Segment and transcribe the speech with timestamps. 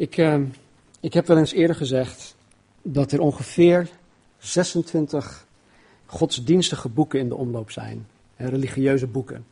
[0.00, 0.40] Ik, uh,
[1.00, 2.36] ik heb wel eens eerder gezegd
[2.82, 3.88] dat er ongeveer
[4.38, 5.46] 26
[6.06, 8.06] godsdienstige boeken in de omloop zijn.
[8.36, 9.46] Religieuze boeken.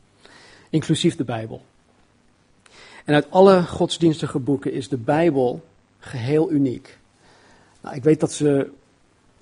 [0.71, 1.63] Inclusief de Bijbel.
[3.05, 5.65] En uit alle godsdienstige boeken is de Bijbel
[5.99, 6.99] geheel uniek.
[7.81, 8.71] Nou, ik weet dat ze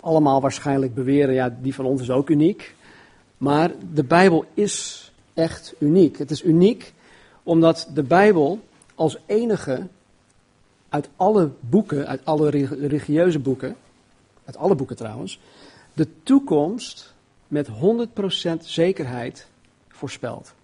[0.00, 2.74] allemaal waarschijnlijk beweren, ja, die van ons is ook uniek.
[3.38, 6.18] Maar de Bijbel is echt uniek.
[6.18, 6.92] Het is uniek
[7.42, 8.60] omdat de Bijbel
[8.94, 9.86] als enige
[10.96, 13.76] uit alle boeken, uit alle religieuze boeken,
[14.44, 15.40] uit alle boeken trouwens,
[15.92, 17.14] de toekomst
[17.48, 17.70] met 100%
[18.60, 19.46] zekerheid
[19.88, 20.54] voorspelt.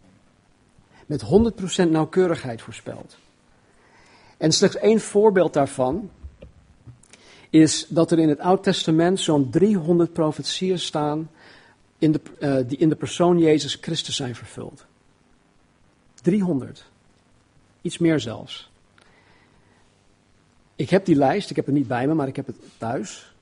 [1.07, 1.23] Met
[1.87, 3.17] 100% nauwkeurigheid voorspelt.
[4.37, 6.11] En slechts één voorbeeld daarvan
[7.51, 11.31] is dat er in het Oud Testament zo'n 300 profetieën staan
[11.99, 14.85] in de, uh, die in de persoon Jezus Christus zijn vervuld.
[16.23, 16.85] 300.
[17.83, 18.72] Iets meer zelfs.
[20.83, 23.35] Ik heb die lijst, ik heb het niet bij me, maar ik heb het thuis.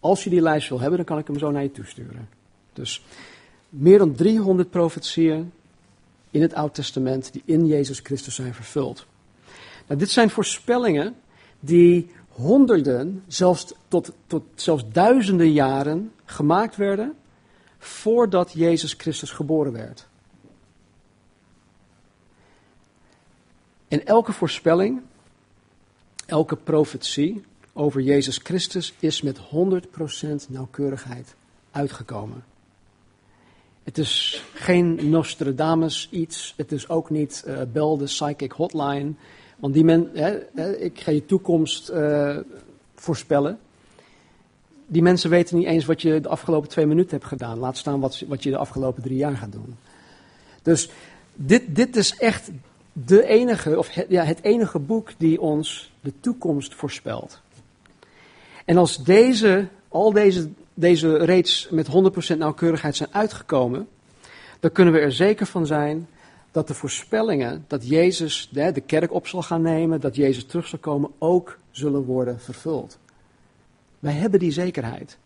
[0.00, 2.28] Als je die lijst wil hebben, dan kan ik hem zo naar je toesturen.
[2.72, 3.04] Dus
[3.68, 5.52] meer dan 300 profetieën
[6.30, 9.06] in het Oud Testament die in Jezus Christus zijn vervuld.
[9.86, 11.14] Nou, dit zijn voorspellingen
[11.60, 17.14] die honderden, zelfs tot, tot zelfs duizenden jaren gemaakt werden
[17.78, 20.06] voordat Jezus Christus geboren werd.
[23.88, 25.02] En elke voorspelling,
[26.28, 29.42] elke profetie over Jezus Christus is met 100%
[30.48, 31.34] nauwkeurigheid
[31.70, 32.44] uitgekomen.
[33.84, 39.12] Het is geen Nostradamus iets, het is ook niet uh, bel de psychic hotline,
[39.56, 42.36] want die men, hè, hè, ik ga je toekomst uh,
[42.94, 43.58] voorspellen.
[44.86, 47.58] Die mensen weten niet eens wat je de afgelopen twee minuten hebt gedaan.
[47.58, 49.76] Laat staan wat, wat je de afgelopen drie jaar gaat doen.
[50.62, 50.90] Dus
[51.34, 52.50] dit, dit is echt
[53.04, 57.40] de enige, of het, ja, het enige boek die ons de toekomst voorspelt.
[58.64, 61.88] En als deze, al deze, deze reeds met
[62.34, 63.88] 100% nauwkeurigheid zijn uitgekomen,
[64.60, 66.08] dan kunnen we er zeker van zijn
[66.50, 70.66] dat de voorspellingen dat Jezus de, de kerk op zal gaan nemen, dat Jezus terug
[70.66, 72.98] zal komen, ook zullen worden vervuld.
[73.98, 75.18] Wij hebben die zekerheid.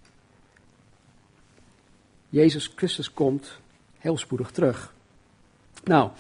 [2.29, 3.59] Jezus Christus komt
[3.99, 4.95] heel spoedig terug.
[5.85, 6.11] Nou,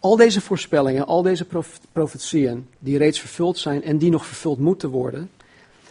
[0.00, 1.46] al deze voorspellingen, al deze
[1.92, 5.30] profetieën die reeds vervuld zijn en die nog vervuld moeten worden,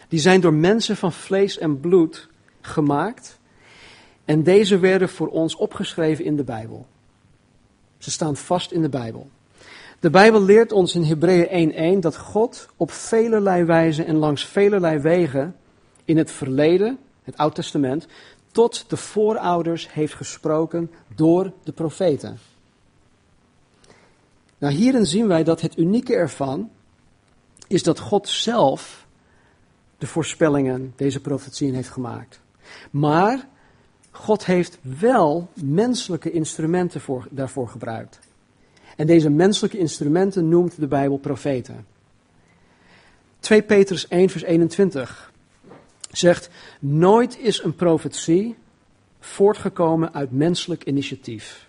[0.08, 2.28] die zijn door mensen van vlees en bloed
[2.60, 3.38] gemaakt.
[4.24, 6.86] En deze werden voor ons opgeschreven in de Bijbel.
[7.98, 9.28] Ze staan vast in de Bijbel.
[10.00, 14.98] De Bijbel leert ons in Hebreeën 1:1 dat God op velelei wijze en langs velelei
[14.98, 15.56] wegen
[16.04, 18.06] in het verleden, het Oud Testament,
[18.52, 22.38] tot de voorouders heeft gesproken door de profeten.
[24.60, 26.70] Nou, hierin zien wij dat het unieke ervan
[27.66, 29.06] is dat God zelf
[29.98, 32.40] de voorspellingen, deze profetieën heeft gemaakt.
[32.90, 33.48] Maar
[34.10, 38.18] God heeft wel menselijke instrumenten voor, daarvoor gebruikt.
[38.96, 41.86] En deze menselijke instrumenten noemt de Bijbel profeten.
[43.38, 45.32] 2 Petrus 1, vers 21
[46.10, 46.50] zegt:
[46.80, 48.56] Nooit is een profetie
[49.20, 51.68] voortgekomen uit menselijk initiatief.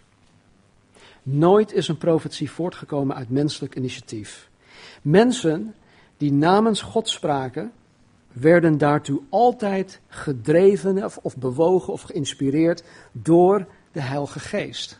[1.23, 4.49] Nooit is een profetie voortgekomen uit menselijk initiatief.
[5.01, 5.73] Mensen
[6.17, 7.71] die namens God spraken,
[8.31, 14.99] werden daartoe altijd gedreven of, of bewogen of geïnspireerd door de Heilige Geest.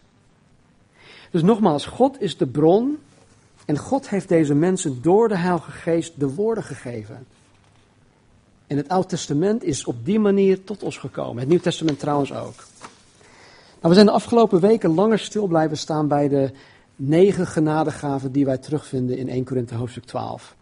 [1.31, 2.97] Dus nogmaals, God is de bron
[3.65, 7.25] en God heeft deze mensen door de Heilige Geest de woorden gegeven.
[8.67, 11.39] En het Oude Testament is op die manier tot ons gekomen.
[11.39, 12.63] Het Nieuw Testament trouwens ook.
[13.81, 16.51] Nou, we zijn de afgelopen weken langer stil blijven staan bij de
[16.95, 20.55] negen genadegaven die wij terugvinden in 1 Korinthe hoofdstuk 12.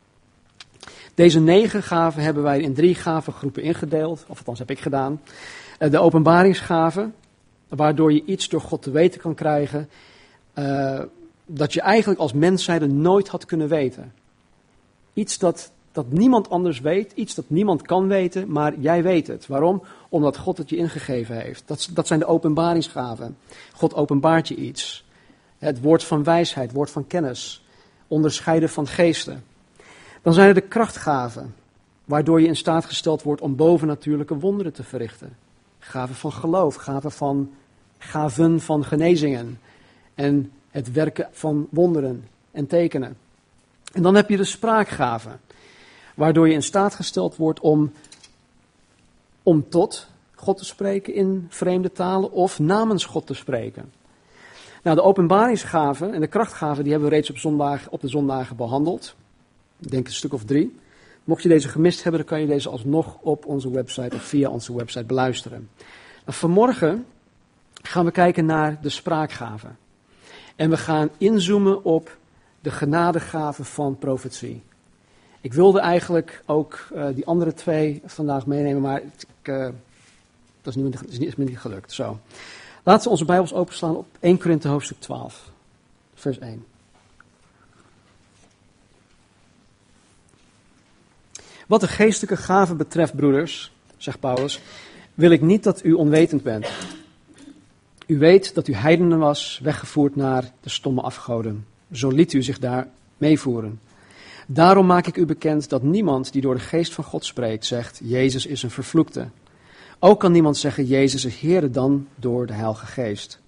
[1.13, 5.21] Deze negen gaven hebben wij in drie gavengroepen ingedeeld, of althans heb ik gedaan.
[5.79, 7.13] Eh, de openbaringsgaven,
[7.67, 9.89] waardoor je iets door God te weten kan krijgen
[10.55, 11.01] uh,
[11.45, 14.13] dat je eigenlijk als mens zijde nooit had kunnen weten.
[15.13, 15.71] Iets dat,
[16.03, 19.47] dat niemand anders weet, iets dat niemand kan weten, maar jij weet het.
[19.47, 19.83] Waarom?
[20.09, 21.63] Omdat God het je ingegeven heeft.
[21.65, 23.37] Dat, dat zijn de openbaringsgaven.
[23.73, 25.05] God openbaart je iets.
[25.57, 27.65] Het woord van wijsheid, het woord van kennis,
[28.07, 29.43] onderscheiden van geesten.
[30.21, 31.55] Dan zijn er de krachtgaven,
[32.05, 35.35] waardoor je in staat gesteld wordt om bovennatuurlijke wonderen te verrichten.
[35.79, 37.51] Gaven van geloof, gaven van,
[37.97, 39.59] gaven van genezingen
[40.15, 43.17] en het werken van wonderen en tekenen.
[43.93, 45.39] En dan heb je de spraakgaven,
[46.19, 47.91] waardoor je in staat gesteld wordt om,
[49.43, 53.91] om tot God te spreken in vreemde talen of namens God te spreken.
[54.83, 58.55] Nou, de openbaringsgaven en de krachtgaven die hebben we reeds op, zondag, op de zondagen
[58.55, 59.15] behandeld.
[59.79, 60.77] Ik denk een stuk of drie.
[61.23, 64.49] Mocht je deze gemist hebben, dan kan je deze alsnog op onze website of via
[64.49, 65.69] onze website beluisteren.
[66.25, 67.05] Nou, vanmorgen
[67.81, 69.77] gaan we kijken naar de spraakgaven.
[70.55, 72.17] En we gaan inzoomen op
[72.61, 74.63] de genadegave van profetie.
[75.41, 79.69] Ik wilde eigenlijk ook uh, die andere twee vandaag meenemen, maar ik, uh,
[80.61, 81.93] dat is, niet, me niet gelukt.
[81.93, 82.19] Zo.
[82.83, 85.51] Laten we onze Bijbels openslaan op 1 Korinthe hoofdstuk 12,
[86.13, 86.65] vers 1.
[91.67, 94.61] Wat de geestelijke gaven betreft, broeders, zegt Paulus,
[95.13, 96.67] wil ik niet dat u onwetend bent.
[98.07, 101.65] U weet dat u heidenen was, weggevoerd naar de stomme afgoden.
[101.91, 102.87] Zo liet u zich daar
[103.17, 103.79] meevoeren.
[104.51, 107.99] Daarom maak ik u bekend dat niemand die door de geest van God spreekt, zegt,
[108.03, 109.27] Jezus is een vervloekte.
[109.99, 113.39] Ook kan niemand zeggen, Jezus is Heer dan door de Heilige Geest.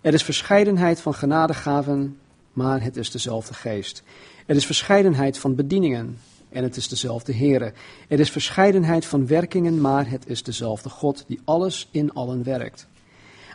[0.00, 2.18] Er is verscheidenheid van genadegaven,
[2.52, 4.02] maar het is dezelfde Geest.
[4.46, 7.72] Er is verscheidenheid van bedieningen, en het is dezelfde Heere.
[8.08, 12.86] Er is verscheidenheid van werkingen, maar het is dezelfde God die alles in allen werkt.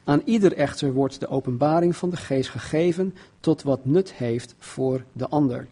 [0.04, 5.04] Aan ieder echter wordt de openbaring van de geest gegeven tot wat nut heeft voor
[5.12, 5.68] de ander.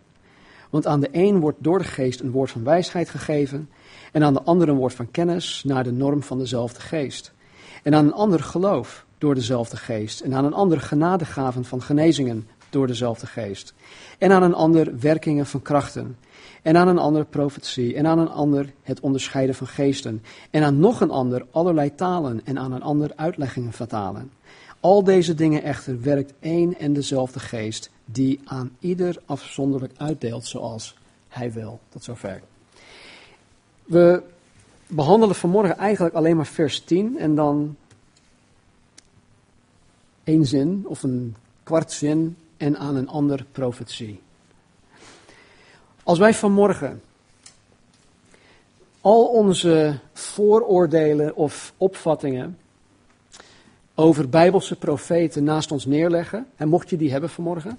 [0.74, 3.70] Want aan de een wordt door de geest een woord van wijsheid gegeven,
[4.12, 7.34] en aan de ander een woord van kennis naar de norm van dezelfde geest.
[7.84, 12.48] En aan een ander geloof door dezelfde geest, en aan een ander genadegaven van genezingen
[12.70, 13.74] door dezelfde geest.
[14.18, 16.18] En aan een ander werkingen van krachten.
[16.62, 17.96] En aan een ander profetie.
[17.96, 20.24] En aan een ander het onderscheiden van geesten.
[20.50, 22.42] En aan nog een ander allerlei talen.
[22.44, 24.32] En aan een ander uitleggingen van talen.
[24.84, 30.96] Al deze dingen echter werkt één en dezelfde geest, die aan ieder afzonderlijk uitdeelt zoals
[31.28, 31.80] hij wil.
[31.90, 32.42] Tot zover.
[33.84, 34.24] We
[34.88, 37.76] behandelen vanmorgen eigenlijk alleen maar vers 10 en dan
[40.24, 44.22] één zin of een kwart zin en aan een ander profetie.
[46.04, 47.02] Als wij vanmorgen
[49.02, 52.58] al onze vooroordelen of opvattingen
[53.96, 57.78] over bijbelse profeten naast ons neerleggen, en mocht je die hebben vanmorgen,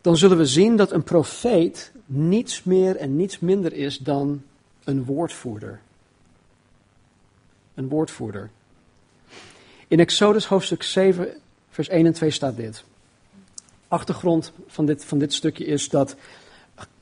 [0.00, 4.42] dan zullen we zien dat een profeet niets meer en niets minder is dan
[4.84, 5.80] een woordvoerder.
[7.74, 8.50] Een woordvoerder.
[9.88, 11.28] In Exodus hoofdstuk 7,
[11.70, 12.84] vers 1 en 2 staat dit
[13.92, 16.16] achtergrond van dit, van dit stukje is dat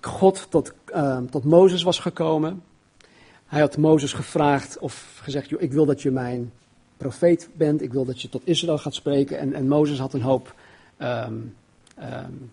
[0.00, 2.62] God tot, uh, tot Mozes was gekomen.
[3.46, 6.52] Hij had Mozes gevraagd of gezegd, ik wil dat je mijn
[7.00, 9.38] profeet bent, ik wil dat je tot Israël gaat spreken.
[9.38, 10.54] En, en Mozes had een hoop
[10.98, 11.56] um,
[11.98, 12.52] um,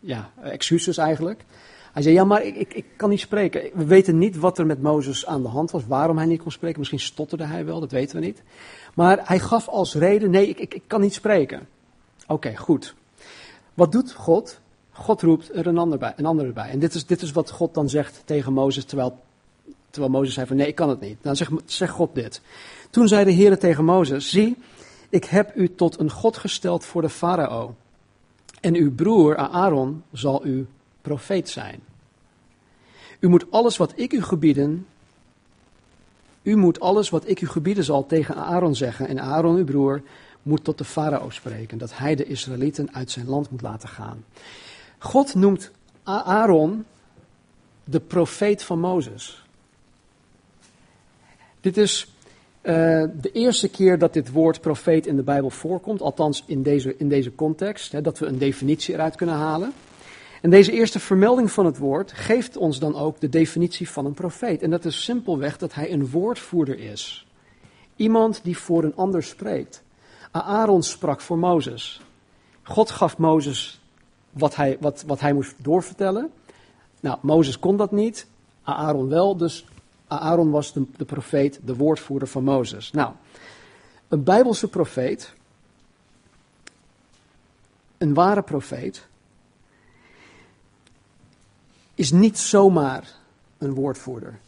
[0.00, 1.44] ja, excuses eigenlijk.
[1.92, 3.70] Hij zei, ja, maar ik, ik, ik, kan niet spreken.
[3.74, 6.50] We weten niet wat er met Mozes aan de hand was, waarom hij niet kon
[6.50, 6.78] spreken.
[6.78, 8.42] Misschien stotterde hij wel, dat weten we niet.
[8.94, 11.68] Maar hij gaf als reden, nee, ik, ik, ik kan niet spreken.
[12.26, 12.94] Oké, goed.
[13.74, 14.60] Wat doet God?
[14.90, 16.12] God roept er een ander bij.
[16.16, 16.70] Een ander bij.
[16.70, 19.18] En dit is, dit is wat God dan zegt tegen Mozes, terwijl,
[19.90, 21.16] terwijl Mozes zei van nee, ik kan het niet.
[21.20, 22.40] Dan zegt, zegt God dit.
[22.90, 24.56] Toen zei de Heer tegen Mozes, zie,
[25.08, 27.74] ik heb u tot een God gesteld voor de farao.
[28.60, 30.66] En uw broer Aaron zal uw
[31.02, 31.80] profeet zijn.
[33.18, 34.86] U moet alles wat ik u gebieden,
[36.42, 39.08] u moet alles wat ik u gebieden zal tegen Aaron zeggen.
[39.08, 40.02] En Aaron, uw broer,
[40.42, 44.24] moet tot de farao spreken, dat hij de Israëlieten uit zijn land moet laten gaan.
[44.98, 45.70] God noemt
[46.02, 46.84] Aaron
[47.84, 49.46] de profeet van Mozes.
[51.60, 52.12] Dit is
[52.62, 52.74] uh,
[53.20, 57.08] de eerste keer dat dit woord profeet in de Bijbel voorkomt, althans in deze, in
[57.08, 59.72] deze context, hè, dat we een definitie eruit kunnen halen.
[60.42, 64.14] En deze eerste vermelding van het woord geeft ons dan ook de definitie van een
[64.14, 64.62] profeet.
[64.62, 67.26] En dat is simpelweg dat hij een woordvoerder is.
[67.96, 69.82] Iemand die voor een ander spreekt.
[70.30, 72.00] Aaron sprak voor Mozes.
[72.62, 73.80] God gaf Mozes
[74.30, 76.30] wat hij, wat, wat hij moest doorvertellen.
[77.00, 78.26] Nou, Mozes kon dat niet,
[78.62, 79.66] Aaron wel, dus
[80.08, 82.90] Aaron was de, de profeet, de woordvoerder van Mozes.
[82.90, 83.12] Nou,
[84.08, 85.32] een bijbelse profeet,
[87.98, 89.06] een ware profeet,
[91.94, 93.14] is niet zomaar
[93.58, 94.38] een woordvoerder.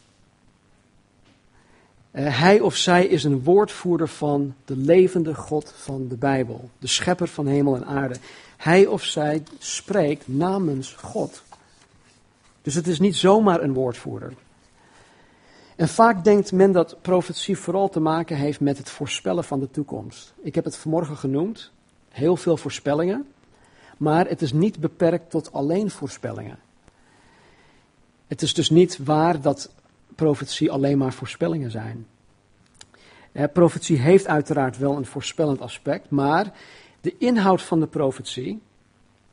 [2.11, 6.87] Uh, hij of zij is een woordvoerder van de levende God van de Bijbel, de
[6.87, 8.15] schepper van hemel en aarde.
[8.57, 11.43] Hij of zij spreekt namens God.
[12.61, 14.33] Dus het is niet zomaar een woordvoerder.
[15.81, 19.71] En vaak denkt men dat profetie vooral te maken heeft met het voorspellen van de
[19.71, 20.33] toekomst.
[20.41, 21.71] Ik heb het vanmorgen genoemd,
[22.09, 23.27] heel veel voorspellingen,
[23.97, 26.59] maar het is niet beperkt tot alleen voorspellingen.
[28.27, 29.71] Het is dus niet waar dat
[30.15, 32.07] profetie alleen maar voorspellingen zijn.
[33.31, 36.53] Eh, profetie heeft uiteraard wel een voorspellend aspect, maar
[37.01, 38.61] de inhoud van de profetie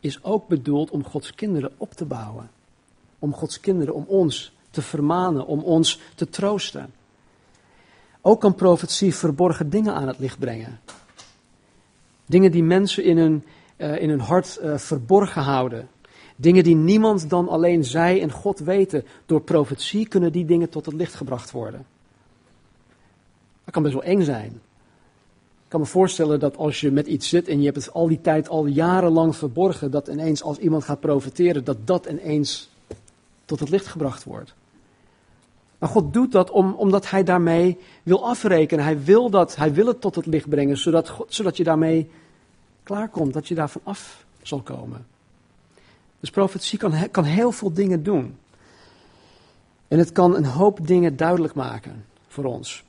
[0.00, 2.50] is ook bedoeld om Gods kinderen op te bouwen.
[3.18, 6.92] om Gods kinderen, om ons te vermanen, om ons te troosten.
[8.20, 10.80] Ook kan profetie verborgen dingen aan het licht brengen.
[12.26, 13.44] Dingen die mensen in hun,
[13.76, 15.88] uh, in hun hart uh, verborgen houden.
[16.36, 19.04] Dingen die niemand dan alleen zij en God weten.
[19.26, 21.86] Door profetie kunnen die dingen tot het licht gebracht worden.
[23.64, 24.52] Dat kan best wel eng zijn.
[25.64, 28.08] Ik kan me voorstellen dat als je met iets zit en je hebt het al
[28.08, 32.70] die tijd al jarenlang verborgen, dat ineens als iemand gaat profeteren, dat dat ineens
[33.44, 34.54] tot het licht gebracht wordt.
[35.78, 38.84] Maar God doet dat om, omdat Hij daarmee wil afrekenen.
[38.84, 42.10] Hij wil, dat, hij wil het tot het licht brengen, zodat, God, zodat je daarmee
[42.82, 45.06] klaarkomt, dat je daarvan af zal komen.
[46.20, 48.36] Dus profetie kan, kan heel veel dingen doen.
[49.88, 52.84] En het kan een hoop dingen duidelijk maken voor ons.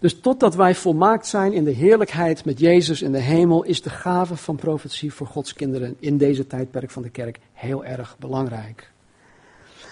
[0.00, 3.90] Dus totdat wij volmaakt zijn in de heerlijkheid met Jezus in de hemel, is de
[3.90, 8.90] gave van profetie voor Gods kinderen in deze tijdperk van de kerk heel erg belangrijk.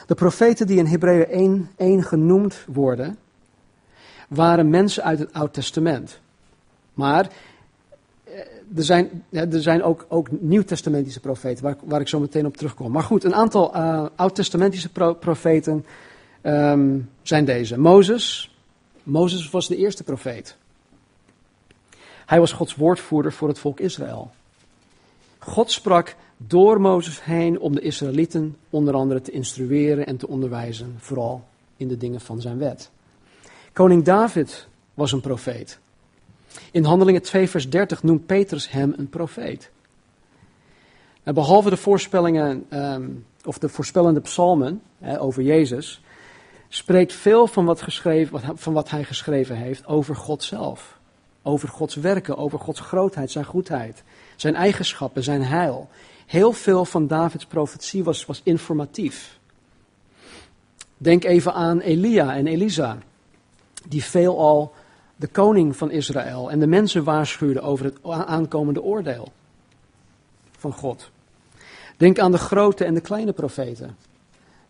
[0.08, 3.18] De profeten die in Hebreeën 1, 1 genoemd worden,
[4.28, 6.20] waren mensen uit het Oud Testament.
[6.94, 7.28] Maar
[8.24, 8.32] eh,
[8.76, 12.92] er zijn, er zijn ook, ook Nieuw-testamentische profeten, waar, waar, ik zo meteen op terugkom.
[12.92, 15.84] Maar goed, een aantal uh, Oud-testamentische pro profeten
[16.42, 17.78] um, zijn deze.
[17.78, 18.56] Mozes.
[19.02, 20.56] Mozes was de eerste profeet.
[22.26, 24.30] Hij was Gods woordvoerder voor het volk Israël.
[25.38, 30.94] God sprak door Mozes heen om de Israëlieten onder andere te instrueren en te onderwijzen,
[30.98, 31.44] vooral
[31.76, 32.90] in de dingen van zijn wet.
[33.72, 35.78] Koning David was een profeet.
[36.72, 39.70] In Handelingen 2, vers 30 noemt Petrus hem een profeet.
[41.22, 44.82] En behalve de voorspellingen, um, of de voorspellende psalmen
[45.18, 46.00] over Jezus,
[46.68, 50.98] spreekt veel van wat, geschreven, van wat hij geschreven heeft over God zelf.
[51.42, 54.02] Over Gods werken, over Gods grootheid, zijn goedheid,
[54.36, 55.88] zijn eigenschappen, zijn heil.
[56.28, 59.38] Heel veel van Davids profetie was, was informatief.
[60.96, 62.98] Denk even aan Elia en Elisa,
[63.88, 64.74] die veelal
[65.16, 69.32] de koning van Israël en de mensen waarschuwden over het aankomende oordeel
[70.58, 71.10] van God.
[71.96, 73.86] Denk aan de grote en de kleine profeten.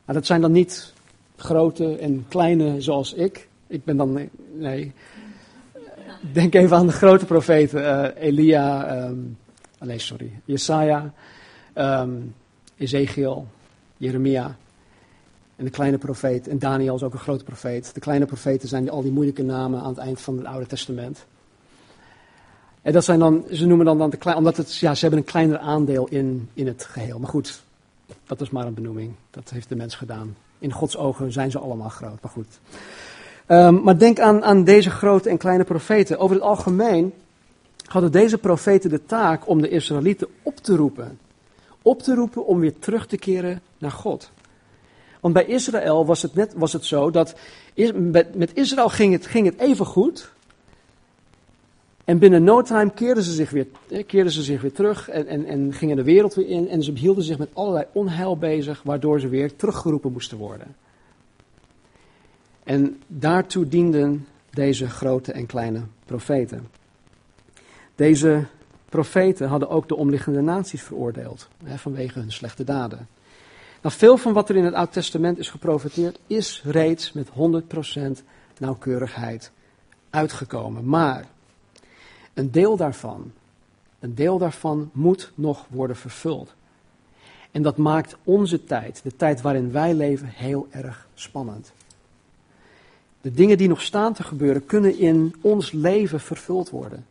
[0.04, 0.92] Nou, dat zijn dan niet
[1.36, 3.48] grote en kleine zoals ik.
[3.66, 4.92] Ik ben dan, nee.
[6.32, 9.12] Denk even aan de grote profeten, uh, Elia,
[9.78, 11.12] nee sorry, Jesaja,
[11.78, 12.34] um,
[12.76, 13.46] Ezekiel,
[13.96, 14.56] Jeremia
[15.56, 16.48] en de kleine profeet.
[16.48, 17.94] En Daniel is ook een grote profeet.
[17.94, 21.24] De kleine profeten zijn al die moeilijke namen aan het eind van het Oude Testament.
[22.82, 25.18] En dat zijn dan, ze noemen dan, dan de klein, omdat het, ja, ze hebben
[25.18, 27.18] een kleiner aandeel in, in het geheel.
[27.18, 27.62] Maar goed,
[28.26, 29.12] dat is maar een benoeming.
[29.30, 30.36] Dat heeft de mens gedaan.
[30.58, 32.60] In Gods ogen zijn ze allemaal groot, maar goed.
[33.48, 36.18] Um, maar denk aan, aan deze grote en kleine profeten.
[36.18, 37.12] Over het algemeen
[37.84, 41.18] hadden deze profeten de taak om de Israëlieten op te roepen
[41.88, 44.30] op te roepen om weer terug te keren naar God.
[45.20, 47.34] Want bij Israël was het, net, was het zo dat
[48.34, 50.32] met Israël ging het, ging het even goed.
[52.04, 53.66] En binnen no time keerden ze zich weer,
[54.06, 56.68] keerden ze zich weer terug en, en, en gingen de wereld weer in.
[56.68, 60.76] En ze hielden zich met allerlei onheil bezig, waardoor ze weer teruggeroepen moesten worden.
[62.64, 66.68] En daartoe dienden deze grote en kleine profeten.
[67.94, 68.46] Deze
[68.88, 73.08] profeten hadden ook de omliggende naties veroordeeld hè, vanwege hun slechte daden.
[73.82, 78.22] Nou, veel van wat er in het Oud Testament is geprofeteerd is reeds met 100%
[78.58, 79.50] nauwkeurigheid
[80.10, 80.88] uitgekomen.
[80.88, 81.26] Maar
[82.34, 83.32] een deel daarvan,
[83.98, 86.54] een deel daarvan moet nog worden vervuld.
[87.50, 91.72] En dat maakt onze tijd, de tijd waarin wij leven, heel erg spannend.
[93.20, 97.06] De dingen die nog staan te gebeuren, kunnen in ons leven vervuld worden.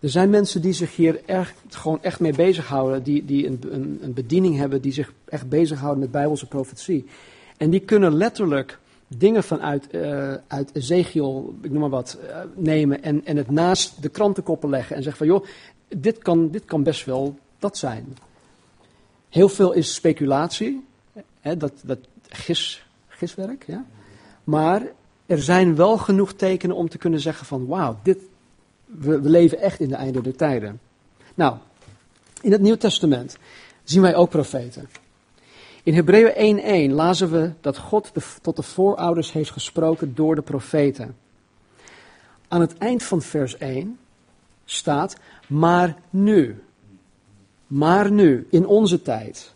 [0.00, 3.98] Er zijn mensen die zich hier echt, gewoon echt mee bezighouden, die, die een, een,
[4.02, 7.04] een bediening hebben, die zich echt bezighouden met bijbelse profetie.
[7.56, 8.78] En die kunnen letterlijk
[9.08, 14.02] dingen vanuit uh, uit Ezekiel, ik noem maar wat, uh, nemen en, en het naast
[14.02, 15.46] de krantenkoppen leggen en zeggen van joh,
[15.88, 18.16] dit kan, dit kan best wel dat zijn.
[19.28, 20.84] Heel veel is speculatie,
[21.40, 23.84] hè, dat, dat gis, giswerk, ja.
[24.44, 24.82] Maar
[25.26, 28.18] er zijn wel genoeg tekenen om te kunnen zeggen van wauw, dit,
[28.88, 30.80] we, leven echt in de einde der tijden.
[31.34, 31.56] Nou,
[32.40, 33.36] in het Nieuw Testament
[33.84, 34.88] zien wij ook profeten.
[35.82, 41.16] In Hebreeën 1:1 lazen we dat God tot de voorouders heeft gesproken door de profeten.
[42.48, 43.98] Aan het eind van vers 1
[44.64, 45.16] staat,
[45.46, 46.62] maar nu,
[47.66, 49.54] maar nu, in onze tijd,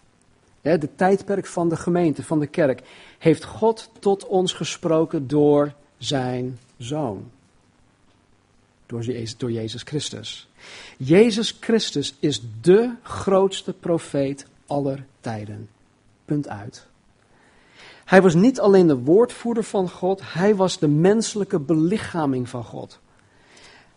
[0.61, 2.83] de tijdperk van de gemeente, van de kerk,
[3.19, 7.31] heeft God tot ons gesproken door zijn zoon
[9.37, 10.49] door Jezus, Christus.
[10.97, 15.69] Jezus Christus is de grootste profeet aller tijden.
[16.25, 16.87] Punt uit.
[18.05, 22.99] Hij was niet alleen de woordvoerder van God, hij was de menselijke belichaming van God.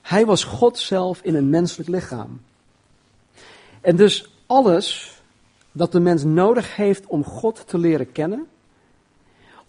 [0.02, 2.42] Hij was God zelf in een menselijk lichaam.
[3.82, 5.20] En dus alles
[5.72, 8.48] dat de mens nodig heeft om God te leren kennen,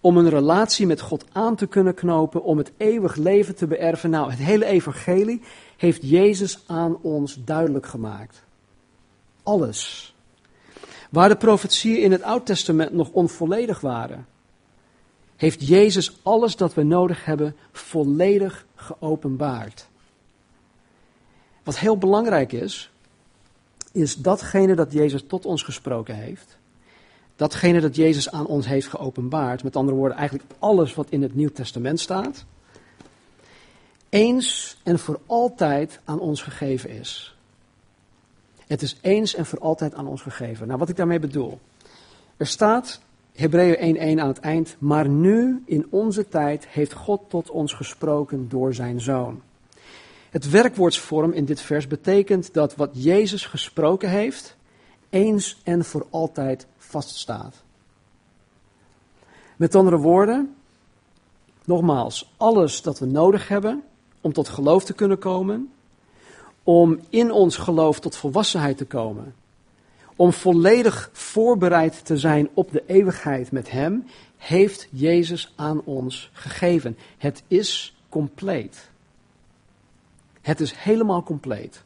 [0.00, 4.10] om een relatie met God aan te kunnen knopen, om het eeuwig leven te beërven.
[4.10, 5.42] Nou, het hele evangelie
[5.76, 8.42] heeft Jezus aan ons duidelijk gemaakt.
[9.42, 10.14] Alles.
[11.10, 14.26] Waar de profetieën in het Oud Testament nog onvolledig waren,
[15.36, 19.86] heeft Jezus alles dat we nodig hebben volledig geopenbaard.
[21.62, 22.90] Wat heel belangrijk is,
[23.92, 26.56] is datgene dat Jezus tot ons gesproken heeft,
[27.36, 31.34] datgene dat Jezus aan ons heeft geopenbaard, met andere woorden eigenlijk alles wat in het
[31.34, 32.44] Nieuw Testament staat,
[34.08, 37.36] eens en voor altijd aan ons gegeven is.
[38.66, 40.66] Het is eens en voor altijd aan ons gegeven.
[40.66, 41.58] Nou, wat ik daarmee bedoel.
[42.36, 43.00] Er staat
[43.32, 48.48] Hebreeën 1:1 aan het eind, maar nu in onze tijd heeft God tot ons gesproken
[48.48, 49.42] door zijn zoon.
[50.30, 54.56] Het werkwoordsvorm in dit vers betekent dat wat Jezus gesproken heeft,
[55.10, 57.62] eens en voor altijd vaststaat.
[59.56, 60.54] Met andere woorden,
[61.64, 63.82] nogmaals, alles dat we nodig hebben
[64.20, 65.72] om tot geloof te kunnen komen,
[66.62, 69.34] om in ons geloof tot volwassenheid te komen,
[70.16, 76.96] om volledig voorbereid te zijn op de eeuwigheid met Hem, heeft Jezus aan ons gegeven.
[77.18, 78.90] Het is compleet.
[80.40, 81.82] Het is helemaal compleet.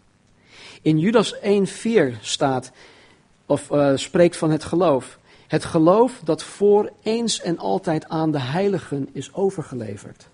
[0.82, 2.72] In Judas 1:4 staat,
[3.50, 5.18] of uh, spreekt van het geloof.
[5.46, 10.28] Het geloof dat voor eens en altijd aan de heiligen is overgeleverd.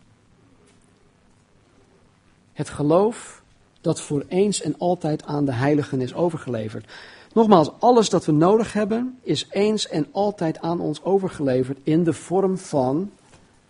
[2.53, 3.43] Het geloof
[3.81, 6.93] dat voor eens en altijd aan de heiligen is overgeleverd.
[7.33, 12.13] Nogmaals, alles dat we nodig hebben is eens en altijd aan ons overgeleverd in de
[12.13, 13.11] vorm van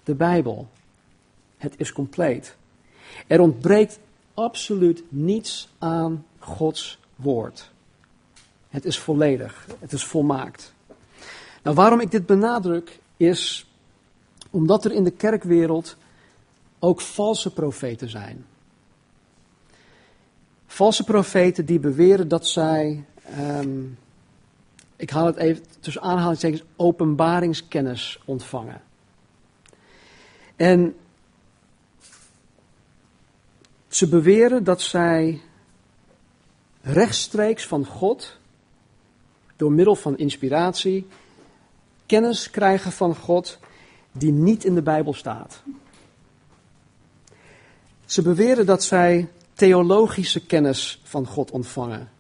[0.05, 0.69] de Bijbel.
[1.57, 2.57] Het is compleet.
[3.27, 3.99] Er ontbreekt
[4.35, 7.75] absoluut niets aan Gods woord.
[8.69, 10.75] Het is volledig, het is volmaakt.
[11.63, 13.67] Nou, waarom ik dit benadruk is
[14.51, 15.97] omdat er in de kerkwereld
[16.79, 18.47] ook valse profeten zijn.
[20.67, 23.83] Valse profeten die beweren dat zij, ehm,
[24.97, 28.83] ik haal het even tussen aanhalingstekens, openbaringskennis ontvangen.
[30.57, 30.97] En
[33.89, 35.41] ze beweren dat zij
[36.83, 38.39] rechtstreeks van God,
[39.57, 41.07] door middel van inspiratie,
[42.07, 43.59] kennis krijgen van God
[44.13, 45.63] die niet in de Bijbel staat.
[48.05, 52.11] Ze beweren dat zij theologische kennis van God ontvangen.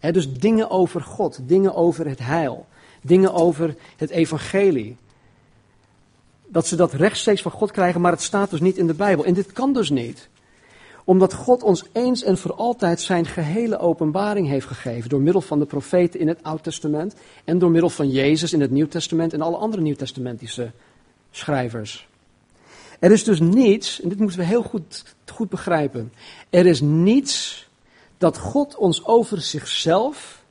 [0.00, 2.66] dus dingen over God, dingen over het heil,
[3.00, 4.96] dingen over het evangelie.
[6.46, 9.24] Dat ze dat rechtstreeks van God krijgen, maar het staat dus niet in de Bijbel.
[9.24, 10.28] En dit kan dus niet
[11.06, 15.08] omdat God ons eens en voor altijd zijn gehele openbaring heeft gegeven.
[15.08, 17.14] Door middel van de profeten in het Oud Testament.
[17.44, 20.70] En door middel van Jezus in het Nieuw Testament en alle andere Nieuwtestamentische
[21.30, 22.08] schrijvers.
[22.98, 26.12] Er is dus niets, en dit moeten we heel goed, goed begrijpen.
[26.50, 27.68] Er is niets
[28.18, 30.42] dat God ons over zichzelf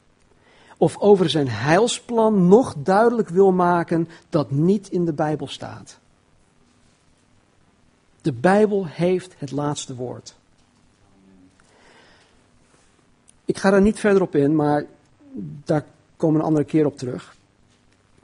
[0.77, 5.97] of over zijn heilsplan nog duidelijk wil maken dat niet in de Bijbel staat.
[8.21, 10.35] De Bijbel heeft het laatste woord.
[13.45, 14.85] Ik ga daar niet verder op in, maar
[15.63, 15.85] daar
[16.17, 17.35] komen we een andere keer op terug.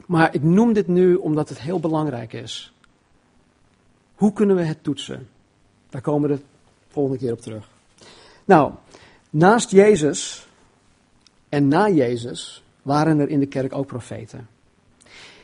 [0.06, 2.74] Maar ik noem dit nu omdat het heel belangrijk is.
[4.16, 5.30] Hoe kunnen we het toetsen?
[5.90, 6.42] Daar komen we de
[6.88, 7.70] volgende keer op terug.
[8.46, 8.72] Nou,
[9.30, 10.48] naast Jezus
[11.50, 14.48] en na Jezus waren er in de kerk ook profeten.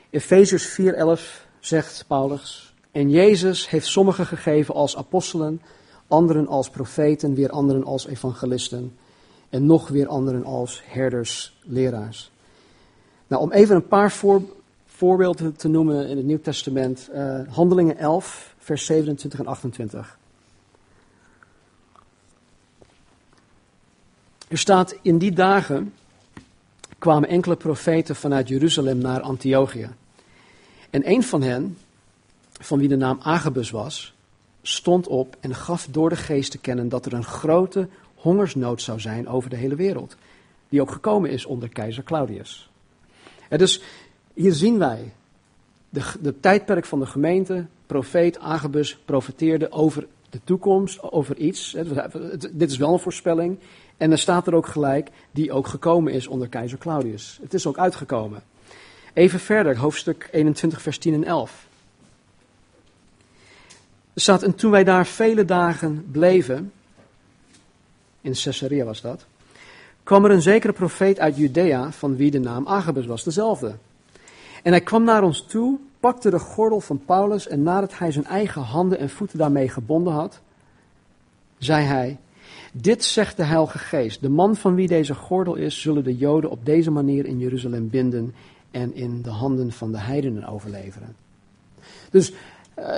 [0.09, 5.61] Efezus 4:11 zegt Paulus: En Jezus heeft sommigen gegeven als apostelen,
[6.07, 8.97] anderen als profeten, weer anderen als evangelisten
[9.49, 12.31] en nog weer anderen als herders, leraars.
[13.27, 14.11] Nou, om even een paar
[14.85, 17.09] voorbeelden te noemen in het Nieuw Testament.
[17.13, 20.17] Uh, Handelingen 11, vers 27 en 28.
[24.47, 25.93] Er staat, in die dagen
[26.97, 29.89] kwamen enkele profeten vanuit Jeruzalem naar Antiochië.
[30.89, 31.77] En een van hen,
[32.51, 34.13] van wie de naam Agabus was,
[34.61, 38.99] stond op en gaf door de geest te kennen dat er een grote hongersnood zou
[38.99, 40.15] zijn over de hele wereld.
[40.69, 42.69] Die ook gekomen is onder keizer Claudius.
[43.49, 43.81] Dus
[44.33, 45.13] hier zien wij
[45.89, 47.65] de, de tijdperk van de gemeente.
[47.85, 51.75] Profeet Agabus profeteerde over de toekomst, over iets.
[52.51, 53.59] Dit is wel een voorspelling.
[53.97, 57.39] En dan staat er ook gelijk, die ook gekomen is onder keizer Claudius.
[57.41, 58.43] Het is ook uitgekomen.
[59.13, 61.67] Even verder, hoofdstuk 21, vers 10 en 11.
[64.13, 66.71] Er staat, en toen wij daar vele dagen bleven,
[68.21, 69.25] in Caesarea was dat,
[70.03, 73.75] kwam er een zekere profeet uit Judea, van wie de naam Agabus was, dezelfde.
[74.63, 78.25] En hij kwam naar ons toe, pakte de gordel van Paulus en nadat hij zijn
[78.25, 80.39] eigen handen en voeten daarmee gebonden had,
[81.57, 82.17] zei hij,
[82.73, 86.49] dit zegt de Heilige Geest, de man van wie deze gordel is, zullen de Joden
[86.49, 88.33] op deze manier in Jeruzalem binden
[88.71, 91.15] en in de handen van de heidenen overleveren.
[92.09, 92.33] Dus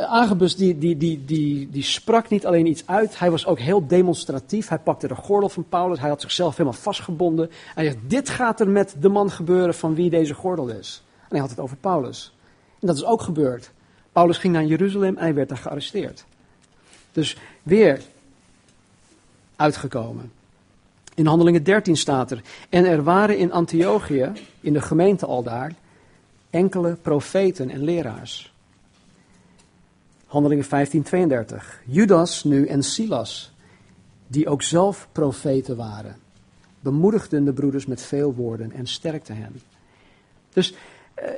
[0.08, 3.88] Agabus die, die, die, die, die sprak niet alleen iets uit, hij was ook heel
[3.88, 4.68] demonstratief.
[4.68, 7.50] Hij pakte de gordel van Paulus, hij had zichzelf helemaal vastgebonden.
[7.76, 11.04] Hij zegt, dit gaat er met de man gebeuren van wie deze gordel is.
[11.22, 12.34] En hij had het over Paulus.
[12.80, 13.72] En dat is ook gebeurd.
[14.12, 16.26] Paulus ging naar Jeruzalem en hij werd daar gearresteerd.
[17.12, 18.02] Dus weer
[19.56, 20.32] uitgekomen.
[21.16, 25.74] In Handelingen 13 staat er, en er waren in Antiochië, in de gemeente al daar,
[26.50, 28.54] enkele profeten en leraars.
[30.30, 31.82] Handelingen 15, 32.
[31.86, 33.52] Judas nu en Silas,
[34.28, 36.16] die ook zelf profeten waren,
[36.80, 39.62] bemoedigden de broeders met veel woorden en sterkten hen.
[40.54, 40.74] Dus
[41.14, 41.30] eh,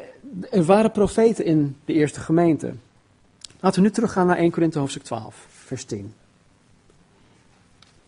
[0.51, 2.73] er waren profeten in de eerste gemeente.
[3.59, 6.13] Laten we nu teruggaan naar 1 Korinthe hoofdstuk 12, vers 10.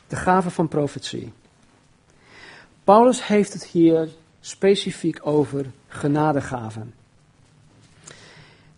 [0.07, 1.33] De gave van profetie.
[2.83, 6.93] Paulus heeft het hier specifiek over genadegaven.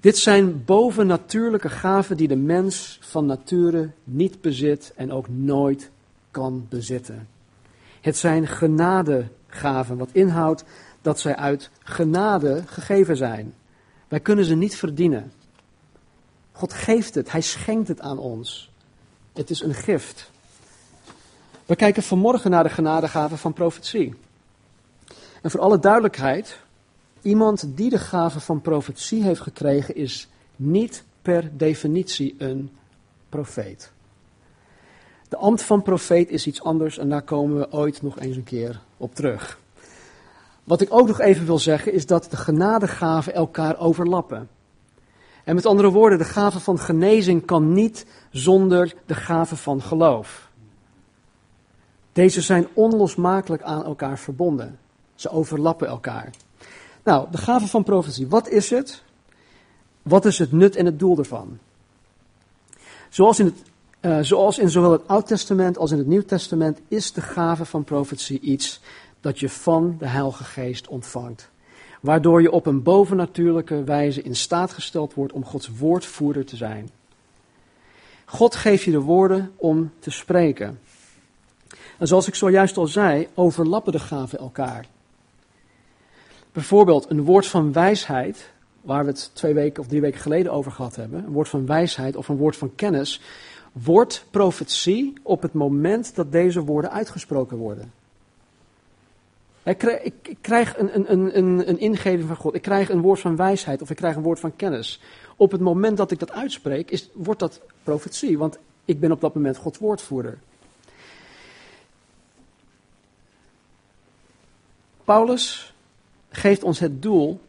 [0.06, 5.91] Dit zijn bovennatuurlijke gaven die de mens van nature niet bezit en ook nooit
[6.32, 7.28] kan bezitten.
[8.02, 10.63] Het zijn genadegaven, wat inhoudt
[11.02, 13.54] dat zij uit genade gegeven zijn.
[14.08, 15.32] Wij kunnen ze niet verdienen.
[16.52, 18.72] God geeft het, Hij schenkt het aan ons.
[19.34, 20.32] Het is een gift.
[21.65, 24.15] We kijken vanmorgen naar de genadegaven van profetie.
[25.41, 26.60] En voor alle duidelijkheid,
[27.26, 32.70] iemand die de gave van profetie heeft gekregen is niet per definitie een
[33.30, 33.92] profeet.
[35.30, 38.44] De ambt van profeet is iets anders en daar komen we ooit nog eens een
[38.44, 39.60] keer op terug.
[40.64, 44.50] Wat ik ook nog even wil zeggen is dat de genadegaven elkaar overlappen.
[45.44, 50.50] En met andere woorden, de gave van genezing kan niet zonder de gave van geloof.
[52.12, 54.80] Deze zijn onlosmakelijk aan elkaar verbonden.
[55.16, 56.30] Ze overlappen elkaar.
[57.06, 58.28] Nou, de gave van profetie.
[58.28, 59.04] Wat is het?
[60.02, 61.58] Wat is het nut en het doel ervan?
[63.10, 63.63] Zoals in, het,
[64.02, 67.65] uh, zoals in zowel het Oud Testament als in het Nieuw Testament is de gave
[67.65, 68.82] van profetie iets
[69.22, 71.50] dat je van de Heilige Geest ontvangt.
[72.02, 76.89] Waardoor je op een bovennatuurlijke wijze in staat gesteld wordt om Gods woordvoerder te zijn.
[78.26, 80.80] God geeft je de woorden om te spreken.
[81.98, 84.86] En zoals ik zojuist al zei, overlappen de gaven elkaar.
[86.56, 90.72] Bijvoorbeeld een woord van wijsheid, waar we het twee weken of drie weken geleden over
[90.72, 93.22] gehad hebben, een woord van wijsheid of een woord van kennis,
[93.72, 97.91] wordt profetie op het moment dat deze woorden uitgesproken worden.
[99.63, 103.82] Ik krijg een, een, een, een ingeving van God, ik krijg een woord van wijsheid
[103.82, 105.02] of ik krijg een woord van kennis.
[105.36, 109.22] Op het moment dat ik dat uitspreek, is, wordt dat profetie, want ik ben op
[109.22, 110.38] dat moment Gods woordvoerder.
[115.04, 115.75] Paulus
[116.36, 117.39] geeft ons het doel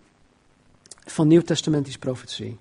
[1.05, 2.57] van Nieuw-testamentische profetie.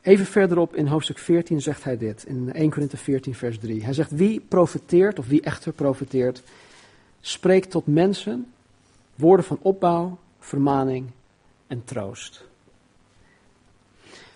[0.00, 3.84] Even verderop in hoofdstuk 14 zegt hij dit, in 1 Korinthe 14 vers 3.
[3.84, 6.42] Hij zegt, wie profeteert, of wie echter profeteert,
[7.20, 8.52] spreekt tot mensen
[9.14, 11.10] woorden van opbouw, vermaning
[11.66, 12.44] en troost.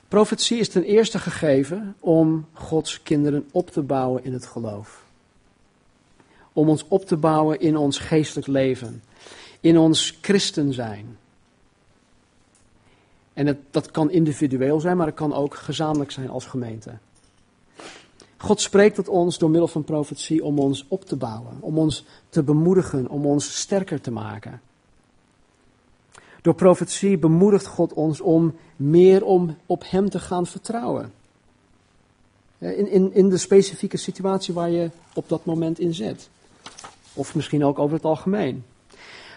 [0.08, 5.04] Profetie is ten eerste gegeven om Gods kinderen op te bouwen in het geloof.
[6.52, 9.02] Om ons op te bouwen in ons geestelijk leven
[9.62, 11.16] in ons christen zijn.
[13.32, 16.98] En het, dat kan individueel zijn, maar het kan ook gezamenlijk zijn als gemeente.
[18.36, 22.04] God spreekt tot ons door middel van profetie om ons op te bouwen, om ons
[22.28, 24.60] te bemoedigen, om ons sterker te maken.
[26.42, 31.12] Door profetie bemoedigt God ons om meer om op Hem te gaan vertrouwen.
[32.58, 36.28] In, in, in de specifieke situatie waar je op dat moment in zit.
[37.14, 38.64] Of misschien ook over het algemeen.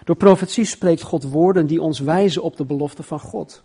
[0.05, 3.63] Door profetie spreekt God woorden die ons wijzen op de belofte van God.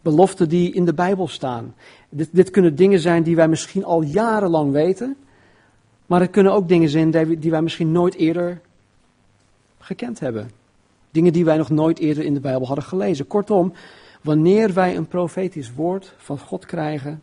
[0.00, 1.74] Beloften die in de Bijbel staan.
[2.08, 5.16] Dit, dit kunnen dingen zijn die wij misschien al jarenlang weten.
[6.06, 8.60] Maar het kunnen ook dingen zijn die wij misschien nooit eerder
[9.78, 10.50] gekend hebben.
[11.10, 13.26] Dingen die wij nog nooit eerder in de Bijbel hadden gelezen.
[13.26, 13.72] Kortom,
[14.22, 17.22] wanneer wij een profetisch woord van God krijgen,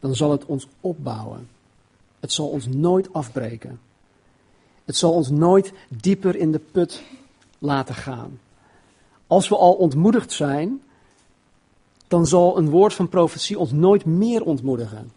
[0.00, 1.48] dan zal het ons opbouwen.
[2.20, 3.80] Het zal ons nooit afbreken.
[4.84, 7.02] Het zal ons nooit dieper in de put
[7.62, 8.40] laten gaan.
[9.26, 10.82] Als we al ontmoedigd zijn,
[12.08, 15.12] dan zal een woord van profetie ons nooit meer ontmoedigen.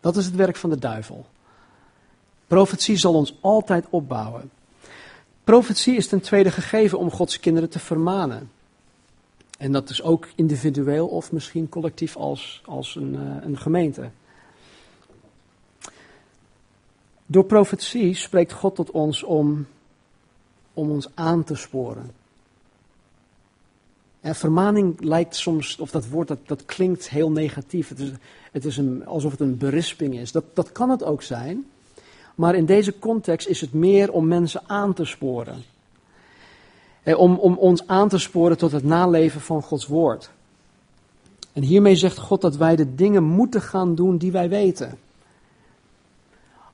[0.00, 1.26] Dat is het werk van de duivel.
[2.46, 4.50] Profetie zal ons altijd opbouwen.
[5.44, 8.50] Profetie is ten tweede gegeven om Gods kinderen te vermanen.
[9.58, 14.10] En dat is ook individueel of misschien collectief als, als een, uh, een gemeente.
[17.26, 19.66] Door profetie spreekt God tot ons om,
[20.74, 22.10] om ons aan te sporen.
[24.20, 27.88] En vermaning lijkt soms, of dat woord dat, dat klinkt heel negatief.
[27.88, 28.10] Het is,
[28.52, 30.32] het is een, alsof het een berisping is.
[30.32, 31.66] Dat, dat kan het ook zijn.
[32.34, 35.62] Maar in deze context is het meer om mensen aan te sporen.
[37.04, 40.30] Om, om ons aan te sporen tot het naleven van Gods woord.
[41.52, 44.98] En hiermee zegt God dat wij de dingen moeten gaan doen die wij weten.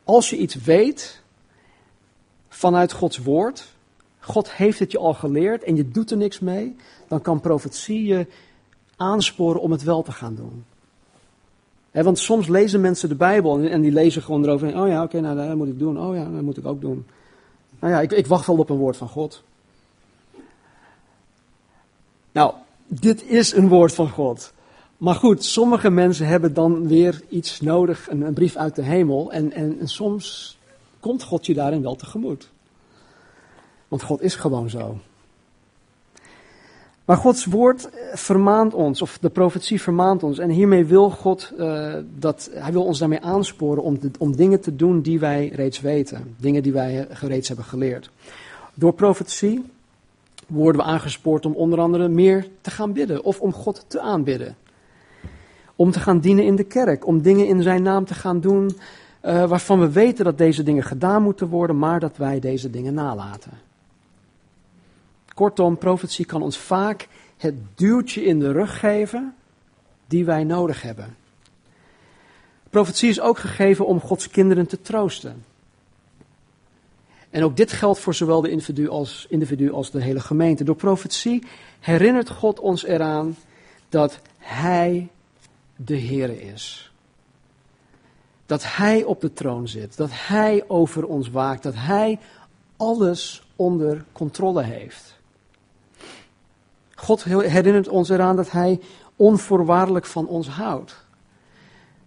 [0.04, 1.22] Als je iets weet
[2.48, 3.68] vanuit Gods woord,
[4.28, 6.76] God heeft het je al geleerd en je doet er niks mee,
[7.08, 8.26] dan kan profetie je
[8.96, 10.64] aansporen om het wel te gaan doen.
[11.90, 14.80] want soms lezen mensen de Bijbel en, die lezen gewoon erover.
[14.80, 16.00] Oh ja, oké, nou dat moet ik doen.
[16.00, 17.06] Oh ja, dat moet ik ook doen.
[17.78, 19.42] Nou ja, ik, ik wacht wel op een woord van God.
[22.32, 22.54] Nou,
[22.86, 24.52] dit is een woord van God.
[24.96, 29.32] Maar goed, sommige mensen hebben dan weer iets nodig, een, een brief uit de hemel.
[29.32, 30.58] En, en, en soms
[31.00, 32.50] komt God je daarin wel tegemoet.
[33.88, 34.98] Want God is gewoon zo.
[37.08, 40.38] Maar Gods woord eh, vermaant ons, of de profetie vermaant ons.
[40.38, 44.76] En hiermee wil God, uh, dat, hij wil ons daarmee aansporen om, om dingen te
[44.76, 46.34] doen die wij reeds weten.
[46.36, 48.10] Dingen die wij reeds hebben geleerd.
[48.74, 49.64] Door profetie
[50.46, 54.56] worden we aangespoord om onder andere meer te gaan bidden of om God te aanbidden.
[55.76, 58.70] Om te gaan dienen in de kerk, om dingen in zijn naam te gaan doen
[59.20, 63.67] waarvan we weten dat deze dingen gedaan moeten worden, maar dat wij deze dingen nalaten.
[65.38, 69.34] Kortom, profetie kan ons vaak het duwtje in de rug geven
[70.06, 71.16] die wij nodig hebben.
[72.70, 75.44] Profetie is ook gegeven om Gods kinderen te troosten.
[77.30, 80.64] En ook dit geldt voor zowel de individu als, individu als de hele gemeente.
[80.64, 81.46] Door profetie
[81.80, 83.36] herinnert God ons eraan
[83.88, 85.08] dat Hij
[85.76, 86.92] de Heer is.
[88.46, 92.18] Dat Hij op de troon zit, dat Hij over ons waakt, dat Hij
[92.76, 95.16] alles onder controle heeft.
[97.00, 98.80] God herinnert ons eraan dat Hij
[99.16, 100.96] onvoorwaardelijk van ons houdt.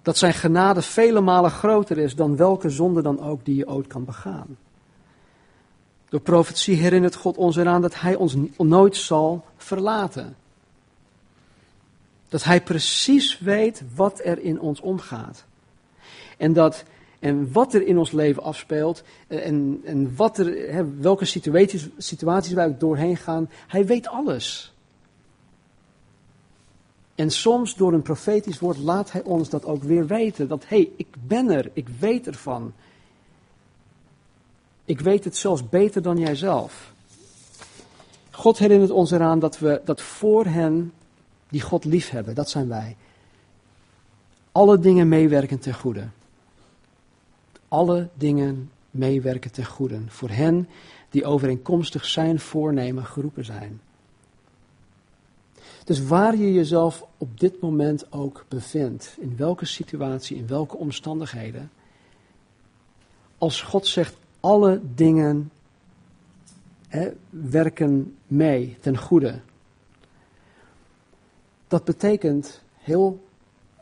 [0.01, 3.87] Dat Zijn genade vele malen groter is dan welke zonde dan ook die je ooit
[3.87, 4.57] kan begaan.
[6.09, 10.35] Door profetie herinnert God ons eraan dat Hij ons nooit zal verlaten.
[12.29, 15.45] Dat Hij precies weet wat er in ons omgaat.
[16.37, 16.83] En, dat,
[17.19, 22.53] en wat er in ons leven afspeelt eh, en, en wat er, welke situaties, situaties
[22.53, 24.73] wij doorheen gaan, Hij weet alles.
[27.21, 30.47] En soms door een profetisch woord laat Hij ons dat ook weer weten.
[30.47, 32.73] Dat hé, hey, ik ben er, ik weet ervan.
[34.85, 36.93] Ik weet het zelfs beter dan jijzelf.
[38.31, 40.93] God herinnert ons eraan dat we dat voor hen
[41.49, 42.95] die God lief hebben, dat zijn wij,
[44.51, 46.07] alle dingen meewerken ten goede.
[47.67, 49.99] Alle dingen meewerken ten goede.
[50.07, 50.69] Voor hen
[51.09, 53.81] die overeenkomstig zijn voornemen geroepen zijn.
[55.91, 61.71] Dus waar je jezelf op dit moment ook bevindt, in welke situatie, in welke omstandigheden,
[63.37, 65.51] als God zegt alle dingen
[66.87, 69.39] hè, werken mee ten goede.
[71.67, 73.25] Dat betekent heel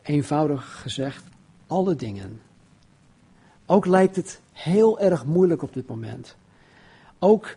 [0.02, 1.24] eenvoudig gezegd
[1.66, 2.40] alle dingen.
[3.66, 6.36] Ook lijkt het heel erg moeilijk op dit moment.
[7.18, 7.56] Ook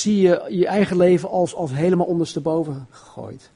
[0.00, 3.50] zie je je eigen leven als, als helemaal ondersteboven gegooid.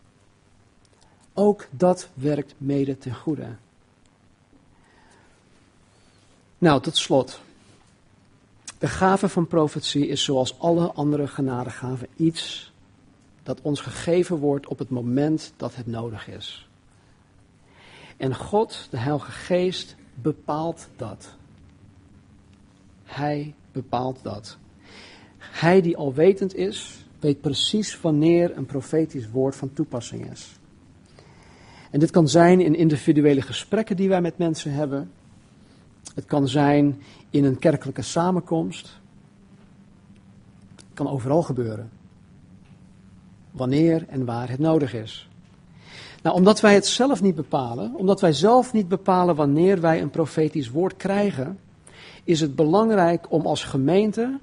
[1.35, 3.47] Ook dat werkt mede ten goede.
[6.59, 7.41] Nou, tot slot.
[8.79, 12.73] De gave van profetie is zoals alle andere genadegaven iets
[13.43, 16.69] dat ons gegeven wordt op het moment dat het nodig is.
[18.17, 21.35] En God, de Heilige Geest, bepaalt dat.
[23.05, 24.57] Hij bepaalt dat.
[25.51, 30.59] Hij die alwetend is, weet precies wanneer een profetisch woord van toepassing is.
[31.91, 35.11] En dit kan zijn in individuele gesprekken die wij met mensen hebben.
[36.15, 38.99] Het kan zijn in een kerkelijke samenkomst.
[40.77, 41.91] Het kan overal gebeuren.
[43.51, 45.29] Wanneer en waar het nodig is.
[46.23, 50.11] Nou, omdat wij het zelf niet bepalen, omdat wij zelf niet bepalen wanneer wij een
[50.11, 51.59] profetisch woord krijgen,
[52.25, 54.39] is het belangrijk om als gemeente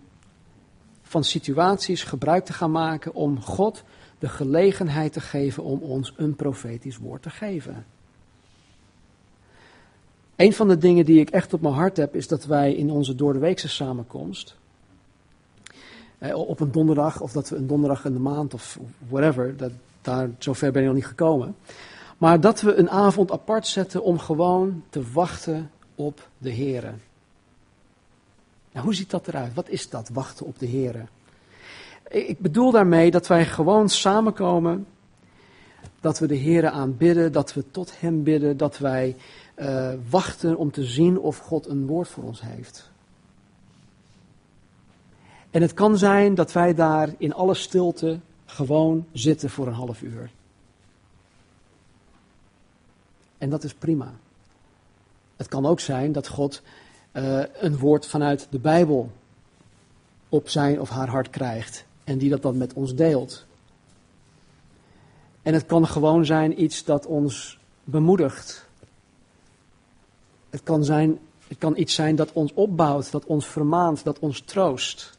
[1.16, 3.84] van situaties gebruik te gaan maken om God
[4.20, 7.86] de gelegenheid te geven om ons een profetisch woord te geven.
[10.36, 12.92] Een van de dingen die ik echt op mijn hart heb, is dat wij in
[12.92, 14.56] onze doordeweekse samenkomst,
[16.18, 19.72] eh, op een donderdag, of dat we een donderdag in de maand of whatever, dat,
[20.02, 21.56] daar, zover ben ik nog niet gekomen.
[22.18, 27.02] Maar dat we een avond apart zetten om gewoon te wachten op de Heren.
[28.76, 29.54] Nou, hoe ziet dat eruit?
[29.54, 31.10] Wat is dat, wachten op de Heren?
[32.10, 34.88] Ik bedoel daarmee dat wij gewoon samenkomen,
[36.00, 39.16] dat we de Heren aanbidden, dat we tot Hem bidden, dat wij
[39.56, 42.90] uh, wachten om te zien of God een woord voor ons heeft.
[45.52, 50.02] En het kan zijn dat wij daar in alle stilte gewoon zitten voor een half
[50.02, 50.32] uur.
[53.38, 54.14] En dat is prima.
[55.36, 56.62] Het kan ook zijn dat God
[57.18, 59.12] uh, een woord vanuit de Bijbel
[60.30, 63.46] op zijn of haar hart krijgt en die dat dan met ons deelt.
[65.42, 68.68] En het kan gewoon zijn iets dat ons bemoedigt.
[70.50, 74.42] Het kan, zijn, het kan iets zijn dat ons opbouwt, dat ons vermaant, dat ons
[74.42, 75.18] troost.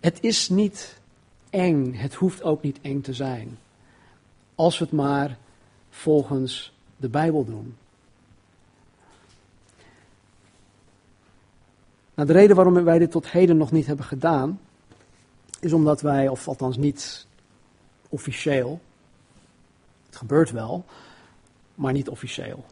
[0.00, 1.00] Het is niet
[1.50, 3.58] eng, het hoeft ook niet eng te zijn.
[4.54, 5.38] Als we het maar
[5.90, 7.76] volgens de Bijbel doen.
[12.22, 14.60] Nou, de reden waarom wij dit tot heden nog niet hebben gedaan,
[15.60, 17.26] is omdat wij, of althans niet
[18.08, 18.80] officieel,
[20.06, 20.84] het gebeurt wel,
[21.74, 22.64] maar niet officieel.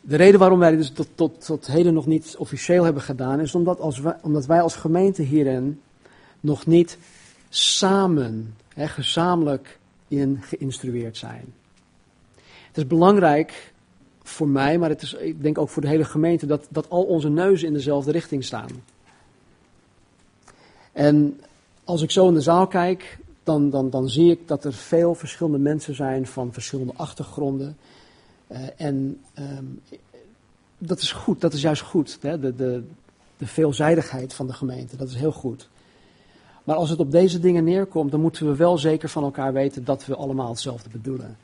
[0.00, 3.40] De reden waarom wij dit dus tot, tot, tot heden nog niet officieel hebben gedaan,
[3.40, 5.80] is omdat, als wij, omdat wij als gemeente hierin
[6.40, 6.98] nog niet
[7.48, 11.54] samen, hè, gezamenlijk in geïnstrueerd zijn.
[12.66, 13.74] Het is belangrijk
[14.28, 17.02] voor mij, maar het is, ik denk ook voor de hele gemeente, dat, dat al
[17.02, 18.70] onze neuzen in dezelfde richting staan.
[20.92, 21.40] En
[21.84, 25.14] als ik zo in de zaal kijk, dan, dan, dan zie ik dat er veel
[25.14, 27.76] verschillende mensen zijn van verschillende achtergronden.
[28.48, 29.80] Uh, en um,
[30.78, 32.18] dat is goed, dat is juist goed.
[32.20, 32.40] Hè?
[32.40, 32.82] De, de,
[33.36, 35.68] de veelzijdigheid van de gemeente, dat is heel goed.
[36.64, 39.84] Maar als het op deze dingen neerkomt, dan moeten we wel zeker van elkaar weten
[39.84, 41.36] dat we allemaal hetzelfde bedoelen.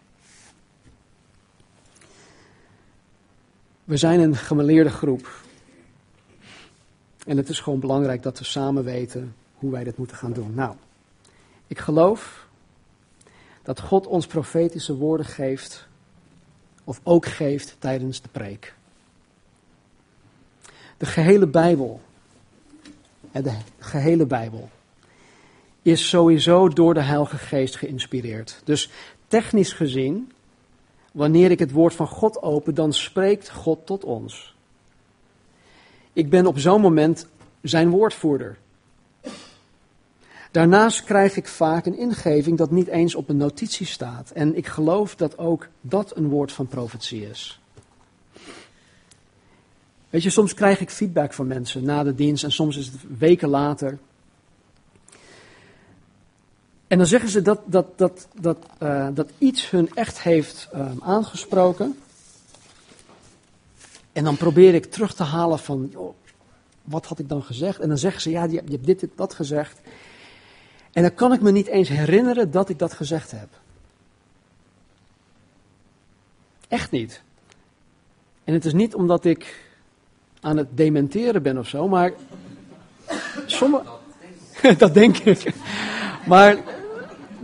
[3.92, 5.42] We zijn een gemeleerde groep.
[7.26, 10.54] En het is gewoon belangrijk dat we samen weten hoe wij dit moeten gaan doen.
[10.54, 10.74] Nou,
[11.66, 12.46] ik geloof
[13.62, 15.86] dat God ons profetische woorden geeft,
[16.84, 18.74] of ook geeft tijdens de preek.
[20.96, 22.00] De gehele Bijbel,
[23.32, 24.70] de gehele Bijbel,
[25.82, 28.60] is sowieso door de Heilige Geest geïnspireerd.
[28.64, 28.90] Dus
[29.28, 30.31] technisch gezien,
[31.12, 34.54] wanneer ik het woord van God open, dan spreekt God tot ons.
[36.12, 37.26] Ik ben op zo'n moment
[37.62, 38.58] zijn woordvoerder.
[40.50, 44.30] Daarnaast krijg ik vaak een ingeving dat niet eens op een notitie staat.
[44.30, 47.60] En ik geloof dat ook dat een woord van profetie is.
[50.10, 53.18] Weet je, soms krijg ik feedback van mensen na de dienst en soms is het
[53.18, 53.98] weken later.
[56.92, 60.90] En dan zeggen ze dat, dat, dat, dat, uh, dat iets hun echt heeft uh,
[61.00, 61.98] aangesproken.
[64.12, 65.94] En dan probeer ik terug te halen van,
[66.82, 67.80] wat had ik dan gezegd?
[67.80, 69.80] En dan zeggen ze, ja, je hebt dit, dit, dat gezegd.
[70.92, 73.48] En dan kan ik me niet eens herinneren dat ik dat gezegd heb.
[76.68, 77.22] Echt niet.
[78.44, 79.70] En het is niet omdat ik
[80.40, 82.12] aan het dementeren ben of zo, maar
[83.46, 83.84] sommige.
[84.78, 85.52] dat denk ik.
[86.26, 86.80] Maar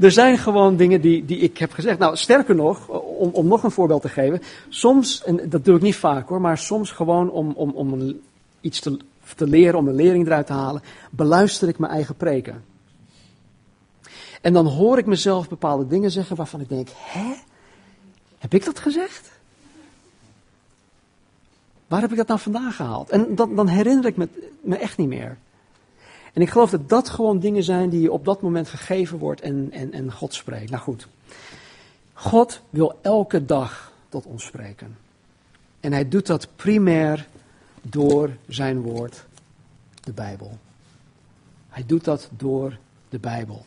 [0.01, 1.99] er zijn gewoon dingen die, die ik heb gezegd.
[1.99, 4.43] Nou, sterker nog, om, om nog een voorbeeld te geven.
[4.69, 8.21] Soms, en dat doe ik niet vaak hoor, maar soms gewoon om, om, om
[8.61, 8.99] iets te,
[9.37, 12.65] te leren, om een lering eruit te halen, beluister ik mijn eigen preken.
[14.41, 17.35] En dan hoor ik mezelf bepaalde dingen zeggen waarvan ik denk, hè?
[18.39, 19.31] Heb ik dat gezegd?
[21.87, 23.11] Waar heb ik dat nou vandaan gehaald?
[23.11, 24.29] En dan, dan herinner ik me,
[24.61, 25.39] me echt niet meer.
[26.33, 29.41] En ik geloof dat dat gewoon dingen zijn die je op dat moment gegeven wordt
[29.41, 30.71] en, en, en God spreekt.
[30.71, 31.09] Nou goed,
[32.13, 34.97] God wil elke dag tot ons spreken.
[35.81, 37.29] En hij doet dat primair
[37.83, 39.25] door zijn woord,
[40.01, 40.59] de Bijbel.
[41.69, 43.67] Hij doet dat door de Bijbel.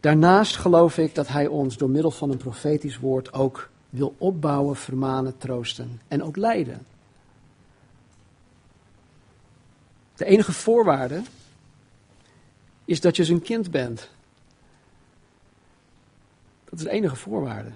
[0.00, 4.76] Daarnaast geloof ik dat hij ons door middel van een profetisch woord ook wil opbouwen,
[4.76, 6.86] vermanen, troosten en ook leiden.
[10.16, 11.22] De enige voorwaarde
[12.86, 14.10] is dat je zijn kind bent.
[16.64, 17.70] Dat is de enige voorwaarde.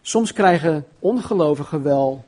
[0.00, 2.24] Soms krijgen ongelovigen wel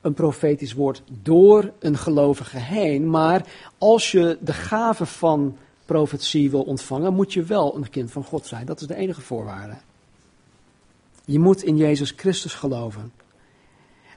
[0.00, 3.46] een profetisch woord door een gelovige heen, maar
[3.78, 8.46] als je de gave van profetie wil ontvangen, moet je wel een kind van God
[8.46, 8.66] zijn.
[8.66, 9.76] Dat is de enige voorwaarde.
[11.24, 13.12] Je moet in Jezus Christus geloven.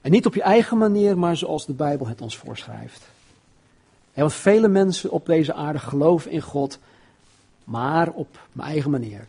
[0.01, 3.12] En niet op je eigen manier, maar zoals de Bijbel het ons voorschrijft.
[4.21, 6.79] Want vele mensen op deze aarde geloven in God,
[7.63, 9.27] maar op mijn eigen manier.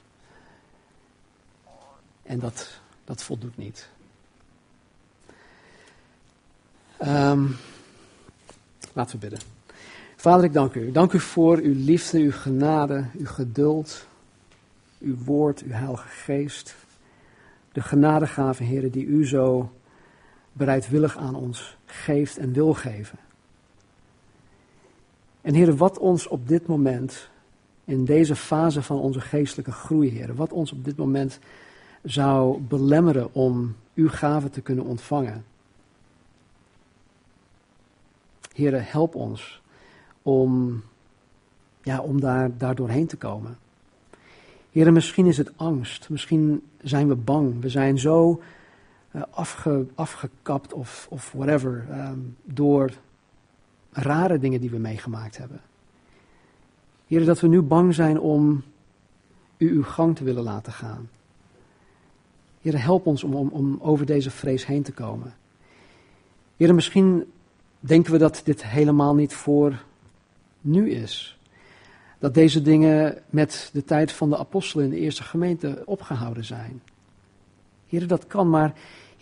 [2.22, 3.88] En dat, dat voldoet niet.
[7.02, 7.56] Um,
[8.92, 9.38] laten we bidden.
[10.16, 10.92] Vader, ik dank u.
[10.92, 14.06] Dank u voor uw liefde, uw genade, uw geduld,
[15.00, 16.74] uw woord, uw heilige geest.
[17.72, 19.72] De genadegave, heren, die u zo
[20.52, 23.18] bereidwillig aan ons geeft en wil geven.
[25.44, 27.28] En heren, wat ons op dit moment,
[27.84, 31.38] in deze fase van onze geestelijke groei, heren, wat ons op dit moment
[32.02, 35.44] zou belemmeren om uw gave te kunnen ontvangen.
[38.52, 39.62] Heren, help ons
[40.22, 40.82] om,
[41.82, 43.58] ja, om daar, daar doorheen te komen.
[44.70, 48.42] Heren, misschien is het angst, misschien zijn we bang, we zijn zo
[49.12, 52.90] uh, afge, afgekapt of, of whatever um, door
[53.94, 55.60] rare dingen die we meegemaakt hebben.
[57.06, 58.62] Heren, dat we nu bang zijn om
[59.56, 61.08] u uw gang te willen laten gaan.
[62.60, 65.34] Heren, help ons om, om, om over deze vrees heen te komen.
[66.56, 67.32] Heren, misschien
[67.80, 69.82] denken we dat dit helemaal niet voor
[70.60, 71.38] nu is.
[72.18, 76.82] Dat deze dingen met de tijd van de apostelen in de eerste gemeente opgehouden zijn.
[77.88, 78.74] Heer, dat kan, maar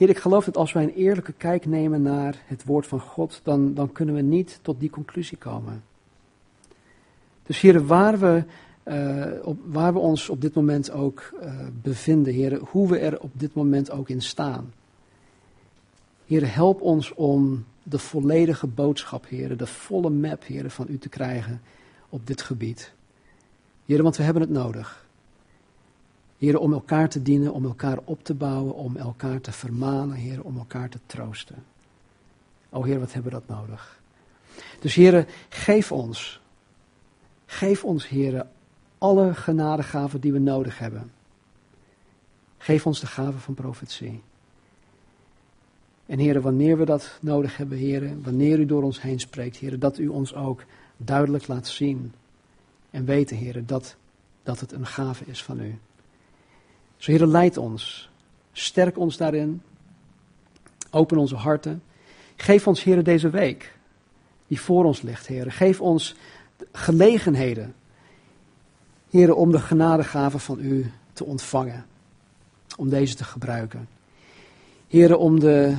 [0.02, 3.40] Heer, ik geloof dat als wij een eerlijke kijk nemen naar het woord van God,
[3.42, 5.82] dan, dan kunnen we niet tot die conclusie komen.
[7.42, 8.44] Dus Heer, waar we,
[9.42, 13.30] op, waar we ons op dit moment ook uh, bevinden, Heer, hoe we er op
[13.32, 14.72] dit moment ook in staan.
[16.26, 21.08] Heer, help ons om de volledige boodschap, heren, de volle map, heren, van u te
[21.08, 21.60] krijgen
[22.08, 22.92] op dit gebied.
[23.86, 25.06] Heren, want we hebben het nodig.
[26.42, 30.44] Heren, om elkaar te dienen, om elkaar op te bouwen, om elkaar te vermanen, heren,
[30.44, 31.64] om elkaar te troosten.
[32.70, 34.00] O Heer, wat hebben we dat nodig?
[34.80, 36.40] Dus heren, geef ons,
[37.46, 38.50] geef ons, heren,
[38.98, 41.12] alle genadegaven die we nodig hebben.
[42.58, 44.22] Geef ons de gave van profetie.
[46.06, 49.80] En heren, wanneer we dat nodig hebben, heren, wanneer u door ons heen spreekt, heren,
[49.80, 50.64] dat u ons ook
[50.96, 52.12] duidelijk laat zien
[52.90, 53.96] en weten, heren, dat,
[54.42, 55.78] dat het een gave is van u.
[57.02, 58.10] Zo, heren, leid ons.
[58.52, 59.62] Sterk ons daarin.
[60.90, 61.82] Open onze harten.
[62.36, 63.78] Geef ons, heren, deze week
[64.46, 65.52] die voor ons ligt, heren.
[65.52, 66.14] Geef ons
[66.72, 67.74] gelegenheden,
[69.10, 71.86] heren, om de genadegaven van u te ontvangen.
[72.76, 73.88] Om deze te gebruiken.
[74.88, 75.76] Heren, om de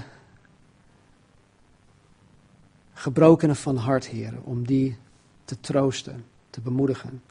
[2.94, 4.98] gebrokenen van hart, Heer, om die
[5.46, 7.22] te troosten, te bemoedigen.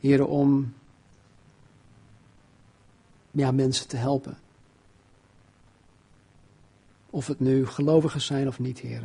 [0.00, 0.72] Heer, om
[3.32, 4.38] ja, mensen te helpen.
[7.10, 9.02] Of het nu gelovigen zijn of niet, Heer.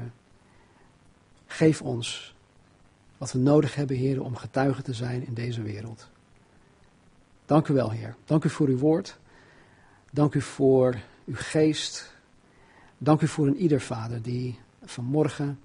[1.45, 2.35] Geef ons
[3.17, 6.09] wat we nodig hebben, Heer, om getuigen te zijn in deze wereld.
[7.45, 8.15] Dank u wel, Heer.
[8.25, 9.17] Dank u voor uw woord.
[10.11, 12.15] Dank u voor uw geest.
[12.97, 15.59] Dank u voor een ieder vader die vanmorgen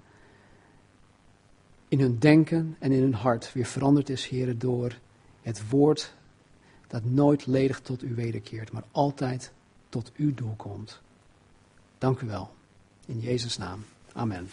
[1.87, 4.97] in hun denken en in hun hart weer veranderd is, heren, door
[5.41, 6.13] het woord
[6.93, 9.51] dat nooit ledig tot u wederkeert, maar altijd
[9.89, 10.99] tot uw doel komt.
[11.97, 12.49] Dank u wel.
[13.05, 13.85] In Jezus' naam.
[14.11, 14.49] Amen.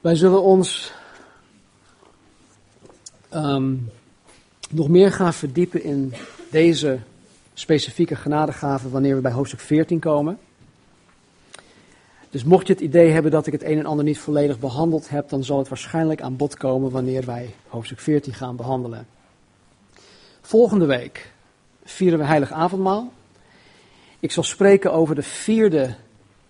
[0.00, 0.92] Wij zullen ons
[3.34, 3.90] um,
[4.70, 6.12] nog meer gaan verdiepen in
[6.50, 6.98] deze
[7.54, 10.38] specifieke genadegaven wanneer we bij hoofdstuk 14 komen.
[12.30, 15.08] Dus mocht je het idee hebben dat ik het een en ander niet volledig behandeld
[15.08, 19.06] heb, dan zal het waarschijnlijk aan bod komen wanneer wij hoofdstuk 14 gaan behandelen.
[20.44, 21.32] Volgende week
[21.84, 23.12] vieren we Heilig Avondmaal.
[24.20, 25.94] Ik zal spreken over de vierde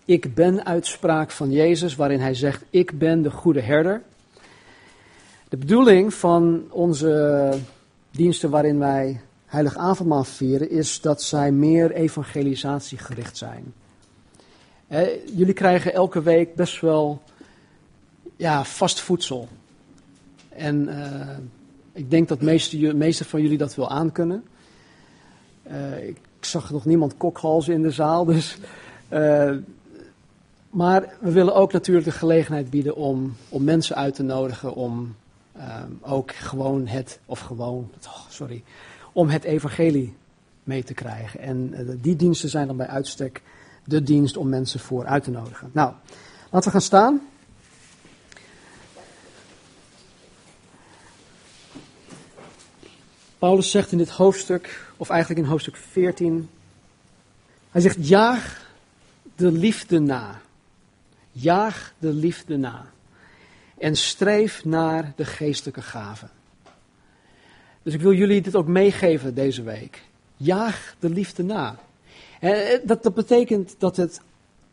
[0.05, 4.03] Ik ben uitspraak van Jezus, waarin hij zegt: Ik ben de goede herder.
[5.49, 7.51] De bedoeling van onze
[8.11, 13.75] diensten waarin wij heilig avondmaal vieren, is dat zij meer evangelisatiegericht zijn.
[15.35, 17.23] jullie krijgen elke week best wel
[18.37, 19.49] ja, vast voedsel.
[20.49, 21.37] En uh,
[21.93, 24.45] ik denk dat de meeste, meeste, van jullie dat wel aankunnen.
[25.71, 28.59] Uh, ik zag nog niemand kokhalzen in de zaal, dus...
[29.11, 29.57] Uh,
[30.71, 35.15] maar we willen ook natuurlijk de gelegenheid bieden om, om mensen uit te nodigen om
[35.53, 38.63] ehm, ook gewoon het, of gewoon, oh, sorry,
[39.13, 40.15] om het evangelie
[40.65, 41.41] mee te krijgen.
[41.41, 43.43] En eh, die diensten zijn dan bij uitstek
[43.85, 45.71] de dienst om mensen voor uit te nodigen.
[45.73, 45.93] Nou,
[46.51, 47.21] laten we gaan staan.
[53.43, 56.49] Paulus zegt in dit hoofdstuk, of eigenlijk in hoofdstuk 14,
[57.71, 58.71] hij zegt: jaag
[59.37, 60.41] de liefde na.
[61.33, 62.87] Jaag de liefde na.
[63.79, 66.31] En streef naar de geestelijke gaven.
[67.83, 70.03] Dus ik wil jullie dit ook meegeven deze week.
[70.37, 71.77] Jaag de liefde na.
[72.85, 74.21] Dat, dat betekent dat het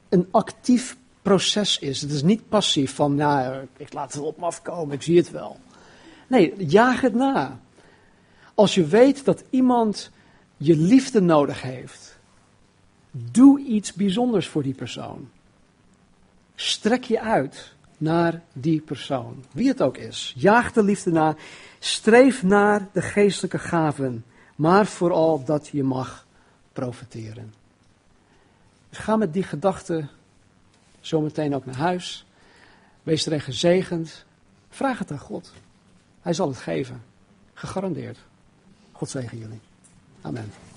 [0.10, 2.02] een actief proces is.
[2.02, 5.32] Het is niet passief van, nou, ik laat het op me afkomen, ik zie het
[5.32, 5.58] wel.
[6.28, 7.60] Nee, jaag het na.
[8.60, 10.12] Als je weet dat iemand
[10.58, 12.18] je liefde nodig heeft,
[13.12, 15.30] doe iets bijzonders voor die persoon.
[16.56, 20.34] Strek je uit naar die persoon, wie het ook is.
[20.38, 21.36] Jaag de liefde na,
[21.80, 26.26] streef naar de geestelijke gaven, maar vooral dat je mag
[26.74, 27.54] profiteren.
[28.90, 30.08] Dus ga met die gedachte
[31.00, 32.26] zometeen ook naar huis.
[33.04, 34.26] Wees erin gezegend.
[34.70, 35.54] Vraag het aan God.
[36.22, 37.04] Hij zal het geven.
[37.54, 38.28] Gegarandeerd.
[39.00, 39.60] God zegen jullie.
[40.22, 40.69] Amen.